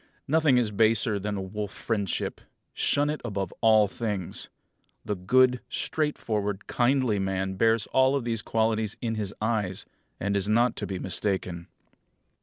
[0.27, 2.41] Nothing is baser than wolf friendship.
[2.73, 4.49] Shun it above all things.
[5.05, 9.85] The good, straightforward, kindly man bears all these qualities in his eyes,
[10.19, 11.67] and is not to be mistaken.